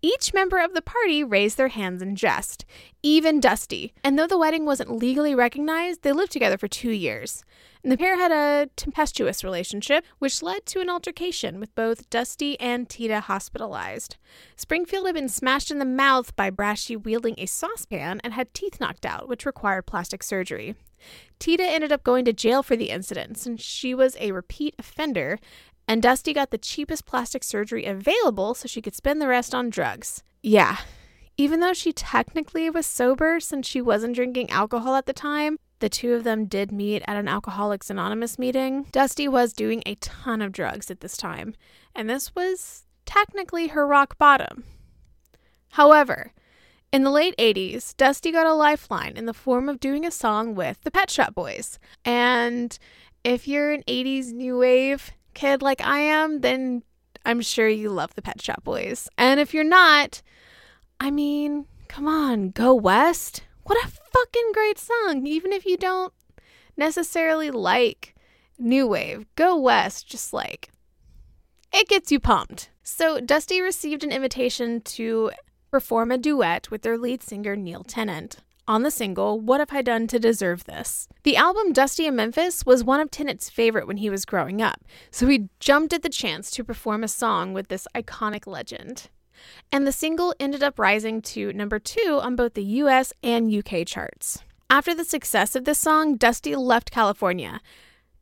each 0.02 0.34
member 0.34 0.58
of 0.58 0.74
the 0.74 0.82
party 0.82 1.22
raised 1.22 1.56
their 1.56 1.68
hands 1.68 2.02
in 2.02 2.16
jest, 2.16 2.64
even 3.02 3.38
Dusty. 3.38 3.94
And 4.02 4.18
though 4.18 4.26
the 4.26 4.36
wedding 4.36 4.66
wasn't 4.66 4.98
legally 4.98 5.34
recognized, 5.34 6.02
they 6.02 6.12
lived 6.12 6.32
together 6.32 6.58
for 6.58 6.66
two 6.66 6.90
years. 6.90 7.44
And 7.82 7.90
the 7.90 7.96
pair 7.96 8.16
had 8.16 8.32
a 8.32 8.68
tempestuous 8.76 9.42
relationship, 9.42 10.04
which 10.18 10.42
led 10.42 10.66
to 10.66 10.80
an 10.80 10.90
altercation 10.90 11.60
with 11.60 11.74
both 11.74 12.10
Dusty 12.10 12.58
and 12.60 12.88
Tita 12.88 13.20
hospitalized. 13.20 14.16
Springfield 14.56 15.06
had 15.06 15.14
been 15.14 15.28
smashed 15.28 15.70
in 15.70 15.78
the 15.78 15.84
mouth 15.84 16.34
by 16.36 16.50
Braschi 16.50 16.96
wielding 17.00 17.34
a 17.38 17.46
saucepan 17.46 18.20
and 18.24 18.32
had 18.34 18.52
teeth 18.54 18.80
knocked 18.80 19.06
out, 19.06 19.28
which 19.28 19.46
required 19.46 19.86
plastic 19.86 20.22
surgery. 20.22 20.74
Tita 21.38 21.64
ended 21.64 21.90
up 21.90 22.04
going 22.04 22.24
to 22.24 22.32
jail 22.32 22.62
for 22.62 22.76
the 22.76 22.90
incident 22.90 23.36
since 23.36 23.60
she 23.60 23.94
was 23.94 24.16
a 24.20 24.30
repeat 24.30 24.74
offender 24.78 25.38
and 25.86 26.02
Dusty 26.02 26.32
got 26.32 26.50
the 26.50 26.58
cheapest 26.58 27.06
plastic 27.06 27.44
surgery 27.44 27.84
available 27.84 28.54
so 28.54 28.66
she 28.66 28.82
could 28.82 28.94
spend 28.94 29.20
the 29.20 29.28
rest 29.28 29.54
on 29.54 29.70
drugs. 29.70 30.22
Yeah, 30.42 30.78
even 31.36 31.60
though 31.60 31.72
she 31.72 31.92
technically 31.92 32.68
was 32.70 32.86
sober 32.86 33.40
since 33.40 33.66
she 33.66 33.80
wasn't 33.80 34.14
drinking 34.14 34.50
alcohol 34.50 34.96
at 34.96 35.06
the 35.06 35.12
time, 35.12 35.58
the 35.78 35.88
two 35.88 36.14
of 36.14 36.24
them 36.24 36.44
did 36.44 36.70
meet 36.70 37.02
at 37.08 37.16
an 37.16 37.26
Alcoholics 37.26 37.90
Anonymous 37.90 38.38
meeting. 38.38 38.86
Dusty 38.92 39.26
was 39.26 39.52
doing 39.52 39.82
a 39.84 39.96
ton 39.96 40.40
of 40.40 40.52
drugs 40.52 40.90
at 40.90 41.00
this 41.00 41.16
time, 41.16 41.54
and 41.94 42.08
this 42.08 42.34
was 42.36 42.84
technically 43.04 43.68
her 43.68 43.86
rock 43.86 44.16
bottom. 44.16 44.64
However, 45.70 46.32
in 46.92 47.02
the 47.02 47.10
late 47.10 47.34
80s, 47.38 47.96
Dusty 47.96 48.30
got 48.30 48.46
a 48.46 48.52
lifeline 48.52 49.16
in 49.16 49.26
the 49.26 49.34
form 49.34 49.68
of 49.68 49.80
doing 49.80 50.04
a 50.04 50.10
song 50.10 50.54
with 50.54 50.80
the 50.82 50.90
Pet 50.90 51.10
Shop 51.10 51.34
Boys. 51.34 51.78
And 52.04 52.78
if 53.24 53.48
you're 53.48 53.72
an 53.72 53.82
80s 53.88 54.32
new 54.32 54.58
wave, 54.58 55.10
kid 55.34 55.62
like 55.62 55.80
I 55.80 56.00
am, 56.00 56.40
then 56.40 56.82
I'm 57.24 57.40
sure 57.40 57.68
you 57.68 57.90
love 57.90 58.14
the 58.14 58.22
Pet 58.22 58.40
Shop 58.40 58.62
Boys. 58.64 59.08
And 59.16 59.38
if 59.40 59.54
you're 59.54 59.64
not, 59.64 60.22
I 61.00 61.10
mean, 61.10 61.66
come 61.88 62.08
on, 62.08 62.50
go 62.50 62.74
west. 62.74 63.44
What 63.64 63.82
a 63.84 63.88
fucking 63.88 64.50
great 64.52 64.78
song. 64.78 65.26
Even 65.26 65.52
if 65.52 65.64
you 65.64 65.76
don't 65.76 66.12
necessarily 66.76 67.50
like 67.50 68.14
new 68.58 68.86
wave, 68.86 69.26
go 69.36 69.56
west 69.56 70.08
just 70.08 70.32
like 70.32 70.70
it 71.72 71.88
gets 71.88 72.12
you 72.12 72.20
pumped. 72.20 72.70
So 72.82 73.20
Dusty 73.20 73.60
received 73.60 74.04
an 74.04 74.12
invitation 74.12 74.80
to 74.82 75.30
perform 75.70 76.10
a 76.10 76.18
duet 76.18 76.70
with 76.70 76.82
their 76.82 76.98
lead 76.98 77.22
singer 77.22 77.56
Neil 77.56 77.82
Tennant. 77.82 78.36
On 78.68 78.82
the 78.82 78.92
single 78.92 79.40
What 79.40 79.58
Have 79.58 79.72
I 79.72 79.82
Done 79.82 80.06
to 80.06 80.20
Deserve 80.20 80.64
This? 80.64 81.08
The 81.24 81.36
album 81.36 81.72
Dusty 81.72 82.06
in 82.06 82.14
Memphis 82.14 82.64
was 82.64 82.84
one 82.84 83.00
of 83.00 83.10
Tennant's 83.10 83.50
favorite 83.50 83.88
when 83.88 83.96
he 83.96 84.08
was 84.08 84.24
growing 84.24 84.62
up, 84.62 84.84
so 85.10 85.26
he 85.26 85.48
jumped 85.58 85.92
at 85.92 86.02
the 86.02 86.08
chance 86.08 86.48
to 86.52 86.62
perform 86.62 87.02
a 87.02 87.08
song 87.08 87.52
with 87.52 87.66
this 87.66 87.88
iconic 87.92 88.46
legend. 88.46 89.10
And 89.72 89.84
the 89.84 89.90
single 89.90 90.32
ended 90.38 90.62
up 90.62 90.78
rising 90.78 91.20
to 91.22 91.52
number 91.52 91.80
two 91.80 92.20
on 92.22 92.36
both 92.36 92.54
the 92.54 92.62
US 92.62 93.12
and 93.20 93.52
UK 93.52 93.84
charts. 93.84 94.44
After 94.70 94.94
the 94.94 95.04
success 95.04 95.56
of 95.56 95.64
this 95.64 95.80
song, 95.80 96.14
Dusty 96.14 96.54
left 96.54 96.92
California 96.92 97.60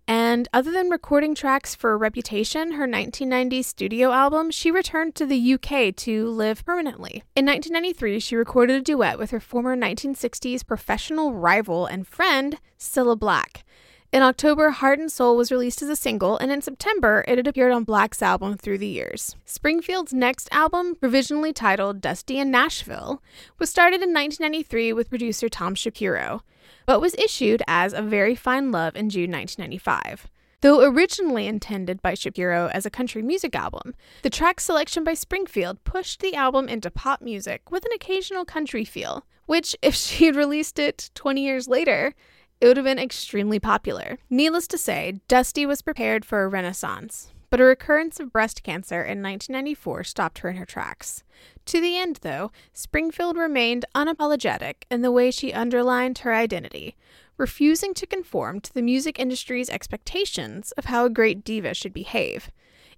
and 0.07 0.49
other 0.53 0.71
than 0.71 0.91
recording 0.91 1.35
tracks 1.35 1.75
for 1.75 1.97
Reputation, 1.97 2.73
her 2.73 2.87
1990 2.87 3.63
studio 3.63 4.11
album, 4.11 4.51
she 4.51 4.71
returned 4.71 5.15
to 5.15 5.27
the 5.27 5.55
UK 5.55 5.95
to 5.97 6.29
live 6.29 6.65
permanently. 6.65 7.23
In 7.37 7.47
1993, 7.47 8.21
she 8.21 8.37
recorded 8.37 8.77
a 8.77 8.83
duet 8.83 9.19
with 9.19 9.31
her 9.31 9.41
former 9.41 9.77
1960s 9.77 10.67
professional 10.67 11.35
rival 11.35 11.87
and 11.87 12.07
friend, 12.07 12.59
Cilla 12.79 13.19
Black. 13.19 13.65
In 14.13 14.23
October, 14.23 14.71
Heart 14.71 14.99
and 14.99 15.13
Soul 15.13 15.37
was 15.37 15.53
released 15.53 15.83
as 15.83 15.89
a 15.89 15.95
single, 15.95 16.37
and 16.37 16.51
in 16.51 16.63
September, 16.63 17.25
it 17.29 17.39
had 17.39 17.47
appeared 17.47 17.71
on 17.71 17.85
Black's 17.85 18.21
album 18.21 18.57
Through 18.57 18.79
the 18.79 18.89
Years. 18.89 19.37
Springfield's 19.45 20.13
next 20.13 20.49
album, 20.51 20.97
provisionally 20.97 21.53
titled 21.53 22.01
Dusty 22.01 22.41
in 22.41 22.51
Nashville, 22.51 23.23
was 23.61 23.71
started 23.71 24.03
in 24.03 24.13
1993 24.13 24.93
with 24.93 25.11
producer 25.11 25.49
Tom 25.49 25.77
Shapiro 25.77 26.43
but 26.91 27.01
was 27.01 27.15
issued 27.15 27.63
as 27.69 27.93
A 27.93 28.03
Very 28.03 28.35
Fine 28.35 28.73
Love 28.73 28.97
in 28.97 29.11
June 29.11 29.31
1995. 29.31 30.27
Though 30.61 30.83
originally 30.83 31.47
intended 31.47 32.03
by 32.03 32.15
Shapiro 32.15 32.67
as 32.75 32.85
a 32.85 32.91
country 32.91 33.23
music 33.23 33.55
album, 33.55 33.95
the 34.23 34.29
track 34.29 34.59
selection 34.59 35.05
by 35.05 35.15
Springfield 35.15 35.85
pushed 35.85 36.19
the 36.19 36.35
album 36.35 36.69
into 36.69 36.91
pop 36.91 37.23
music 37.23 37.71
with 37.71 37.85
an 37.85 37.93
occasional 37.95 38.45
country 38.45 38.85
feel, 38.85 39.25
which, 39.47 39.77
if 39.83 39.95
she 40.05 40.27
had 40.27 40.35
released 40.35 40.81
it 40.81 41.11
20 41.15 41.41
years 41.41 41.69
later, 41.69 42.13
it 42.61 42.67
would 42.67 42.77
have 42.77 42.87
been 42.87 42.99
extremely 42.99 43.61
popular. 43.61 44.19
Needless 44.29 44.67
to 44.67 44.77
say, 44.77 45.21
Dusty 45.29 45.65
was 45.67 45.83
prepared 45.83 46.25
for 46.25 46.43
a 46.43 46.49
renaissance, 46.49 47.33
but 47.51 47.61
a 47.61 47.65
recurrence 47.65 48.21
of 48.21 48.33
breast 48.33 48.63
cancer 48.63 49.03
in 49.03 49.23
1994 49.23 50.05
stopped 50.05 50.39
her 50.39 50.49
in 50.49 50.57
her 50.57 50.65
tracks. 50.65 51.25
To 51.67 51.81
the 51.81 51.99
end, 51.99 52.21
though, 52.23 52.53
Springfield 52.73 53.37
remained 53.37 53.85
unapologetic 53.95 54.85
in 54.91 55.03
the 55.03 55.13
way 55.13 55.31
she 55.31 55.53
underlined 55.53 56.19
her 56.19 56.33
identity, 56.33 56.97
refusing 57.37 57.93
to 57.95 58.07
conform 58.07 58.61
to 58.61 58.73
the 58.73 58.83
music 58.83 59.19
industry's 59.19 59.69
expectations 59.69 60.73
of 60.73 60.87
how 60.87 61.05
a 61.05 61.11
great 61.11 61.45
diva 61.45 61.75
should 61.75 61.93
behave. 61.93 62.51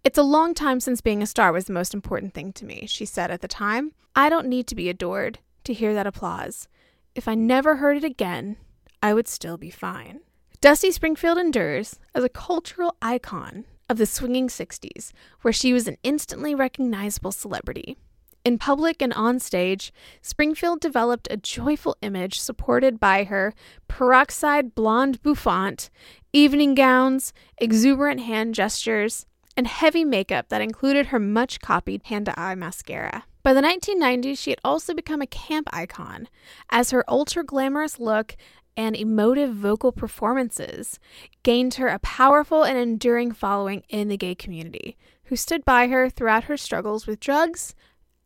It's 0.04 0.18
a 0.18 0.22
long 0.22 0.52
time 0.52 0.80
since 0.80 1.00
being 1.00 1.22
a 1.22 1.26
star 1.26 1.52
was 1.52 1.64
the 1.64 1.72
most 1.72 1.94
important 1.94 2.34
thing 2.34 2.52
to 2.54 2.64
me, 2.66 2.86
she 2.86 3.06
said 3.06 3.30
at 3.30 3.40
the 3.40 3.48
time. 3.48 3.92
I 4.14 4.28
don't 4.28 4.48
need 4.48 4.66
to 4.66 4.74
be 4.74 4.88
adored 4.88 5.38
to 5.64 5.72
hear 5.72 5.94
that 5.94 6.06
applause. 6.06 6.68
If 7.14 7.28
I 7.28 7.34
never 7.34 7.76
heard 7.76 7.96
it 7.96 8.04
again, 8.04 8.56
I 9.02 9.14
would 9.14 9.28
still 9.28 9.56
be 9.56 9.70
fine. 9.70 10.20
Dusty 10.60 10.90
Springfield 10.90 11.38
endures 11.38 11.98
as 12.14 12.24
a 12.24 12.28
cultural 12.28 12.96
icon 13.00 13.64
of 13.92 13.98
the 13.98 14.06
swinging 14.06 14.48
60s, 14.48 15.12
where 15.42 15.52
she 15.52 15.74
was 15.74 15.86
an 15.86 15.98
instantly 16.02 16.54
recognizable 16.54 17.30
celebrity. 17.30 17.98
In 18.42 18.56
public 18.56 19.02
and 19.02 19.12
on 19.12 19.38
stage, 19.38 19.92
Springfield 20.22 20.80
developed 20.80 21.28
a 21.30 21.36
joyful 21.36 21.96
image 22.00 22.40
supported 22.40 22.98
by 22.98 23.24
her 23.24 23.52
peroxide 23.88 24.74
blonde 24.74 25.22
bouffant, 25.22 25.90
evening 26.32 26.74
gowns, 26.74 27.34
exuberant 27.58 28.20
hand 28.20 28.54
gestures, 28.54 29.26
and 29.58 29.66
heavy 29.66 30.06
makeup 30.06 30.48
that 30.48 30.62
included 30.62 31.08
her 31.08 31.18
much 31.18 31.60
copied 31.60 32.02
panda 32.02 32.32
eye 32.40 32.54
mascara. 32.54 33.24
By 33.42 33.52
the 33.52 33.60
1990s, 33.60 34.38
she 34.38 34.50
had 34.50 34.60
also 34.64 34.94
become 34.94 35.20
a 35.20 35.26
camp 35.26 35.68
icon, 35.70 36.28
as 36.70 36.92
her 36.92 37.04
ultra 37.06 37.44
glamorous 37.44 37.98
look 37.98 38.36
and 38.76 38.96
emotive 38.96 39.54
vocal 39.54 39.92
performances 39.92 40.98
gained 41.42 41.74
her 41.74 41.88
a 41.88 41.98
powerful 41.98 42.62
and 42.62 42.78
enduring 42.78 43.32
following 43.32 43.82
in 43.88 44.08
the 44.08 44.16
gay 44.16 44.34
community, 44.34 44.96
who 45.24 45.36
stood 45.36 45.64
by 45.64 45.88
her 45.88 46.08
throughout 46.08 46.44
her 46.44 46.56
struggles 46.56 47.06
with 47.06 47.20
drugs, 47.20 47.74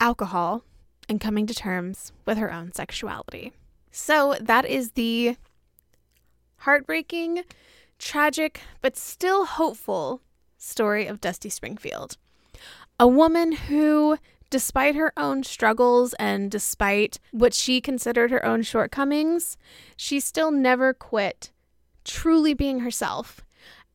alcohol, 0.01 0.65
and 1.09 1.21
coming 1.21 1.47
to 1.47 1.55
terms 1.55 2.13
with 2.25 2.39
her 2.39 2.53
own 2.53 2.73
sexuality. 2.73 3.53
So 3.91 4.37
that 4.41 4.67
is 4.67 4.93
the 4.93 5.37
heartbreaking, 6.59 7.45
tragic, 7.99 8.61
but 8.81 8.97
still 8.97 9.47
hopeful 9.47 10.21
story 10.59 11.07
of 11.07 11.21
Dusty 11.21 11.49
Springfield. 11.49 12.17
A 12.99 13.07
woman 13.07 13.53
who, 13.53 14.19
despite 14.51 14.95
her 14.95 15.13
own 15.17 15.43
struggles 15.43 16.15
and 16.15 16.51
despite 16.51 17.19
what 17.31 17.55
she 17.55 17.81
considered 17.81 18.31
her 18.31 18.45
own 18.45 18.63
shortcomings, 18.63 19.57
she 19.97 20.21
still 20.21 20.51
never 20.51 20.95
quit 20.95 21.53
truly 22.05 22.55
being 22.55 22.81
herself. 22.81 23.45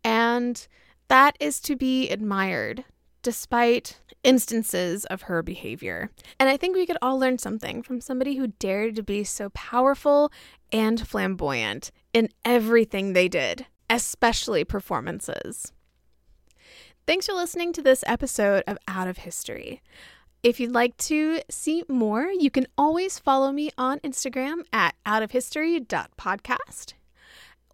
And 0.03 0.67
that 1.07 1.35
is 1.39 1.59
to 1.61 1.75
be 1.75 2.09
admired 2.09 2.85
despite 3.23 3.99
instances 4.23 5.05
of 5.05 5.23
her 5.23 5.41
behavior. 5.41 6.09
And 6.39 6.49
I 6.49 6.57
think 6.57 6.75
we 6.75 6.85
could 6.85 6.97
all 7.01 7.19
learn 7.19 7.37
something 7.37 7.81
from 7.81 8.01
somebody 8.01 8.35
who 8.35 8.47
dared 8.47 8.95
to 8.95 9.03
be 9.03 9.23
so 9.23 9.49
powerful 9.49 10.31
and 10.71 11.05
flamboyant 11.07 11.91
in 12.13 12.29
everything 12.45 13.13
they 13.13 13.27
did, 13.27 13.65
especially 13.89 14.63
performances. 14.63 15.71
Thanks 17.07 17.25
for 17.25 17.33
listening 17.33 17.73
to 17.73 17.81
this 17.81 18.03
episode 18.05 18.63
of 18.67 18.77
Out 18.87 19.07
of 19.07 19.19
History. 19.19 19.81
If 20.43 20.59
you'd 20.59 20.71
like 20.71 20.97
to 20.97 21.41
see 21.51 21.83
more, 21.87 22.25
you 22.25 22.49
can 22.49 22.65
always 22.75 23.19
follow 23.19 23.51
me 23.51 23.69
on 23.77 23.99
Instagram 23.99 24.63
at 24.73 24.95
outofhistory.podcast. 25.05 26.93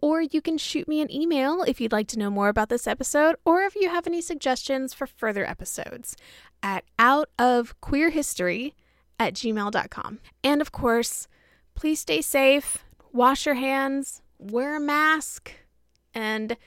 Or 0.02 0.20
you 0.20 0.42
can 0.42 0.58
shoot 0.58 0.86
me 0.86 1.00
an 1.00 1.10
email 1.10 1.62
if 1.62 1.80
you'd 1.80 1.92
like 1.92 2.08
to 2.08 2.18
know 2.18 2.28
more 2.28 2.50
about 2.50 2.68
this 2.68 2.86
episode, 2.86 3.36
or 3.46 3.62
if 3.62 3.74
you 3.74 3.88
have 3.88 4.06
any 4.06 4.20
suggestions 4.20 4.92
for 4.92 5.06
further 5.06 5.48
episodes 5.48 6.14
at 6.62 6.84
outofqueerhistory 6.98 8.74
at 9.18 9.32
gmail.com. 9.32 10.18
And 10.44 10.60
of 10.60 10.70
course, 10.70 11.26
please 11.74 12.00
stay 12.00 12.20
safe, 12.20 12.84
wash 13.14 13.46
your 13.46 13.54
hands, 13.54 14.20
wear 14.38 14.76
a 14.76 14.80
mask, 14.80 15.52
and 16.12 16.58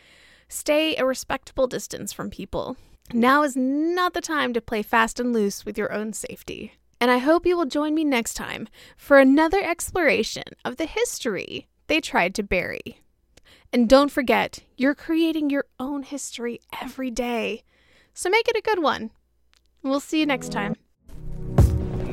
stay 0.50 0.96
a 0.96 1.06
respectable 1.06 1.68
distance 1.68 2.12
from 2.12 2.32
people. 2.32 2.76
Now 3.14 3.44
is 3.44 3.58
not 3.58 4.14
the 4.14 4.22
time 4.22 4.54
to 4.54 4.62
play 4.62 4.82
fast 4.82 5.20
and 5.20 5.34
loose 5.34 5.66
with 5.66 5.78
your 5.78 5.92
own 5.92 6.14
safety. 6.14 6.74
And 7.02 7.12
I 7.12 7.18
hope 7.18 7.46
you 7.46 7.58
will 7.58 7.66
join 7.66 7.94
me 7.94 8.06
next 8.06 8.36
time 8.36 8.70
for 8.96 9.20
another 9.20 9.62
exploration 9.62 10.44
of 10.64 10.78
the 10.78 10.86
history 10.86 11.68
they 11.88 12.00
tried 12.00 12.34
to 12.36 12.44
bury. 12.44 13.02
And 13.74 13.90
don't 13.90 14.12
forget, 14.12 14.60
you're 14.78 14.96
creating 14.96 15.50
your 15.50 15.66
own 15.80 16.04
history 16.04 16.62
every 16.82 17.12
day. 17.12 17.64
So 18.14 18.30
make 18.30 18.48
it 18.48 18.56
a 18.56 18.62
good 18.62 18.82
one. 18.82 19.12
We'll 19.84 20.00
see 20.00 20.20
you 20.20 20.26
next 20.26 20.52
time. 20.52 20.76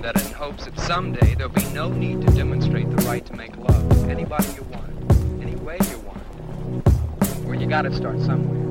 That 0.03 0.21
in 0.21 0.33
hopes 0.33 0.65
that 0.65 0.79
someday 0.81 1.35
there'll 1.37 1.53
be 1.53 1.65
no 1.67 1.91
need 1.91 2.27
to 2.27 2.33
demonstrate 2.35 2.91
the 2.91 3.05
right 3.05 3.25
to 3.27 3.35
make 3.35 3.57
love 3.57 3.89
to 3.91 4.11
anybody 4.11 4.49
you 4.55 4.63
want, 4.63 5.43
any 5.43 5.55
way 5.57 5.79
you 5.91 5.99
want. 5.99 7.47
Or 7.47 7.55
you 7.55 7.67
gotta 7.69 7.95
start 7.95 8.21
somewhere. 8.21 8.68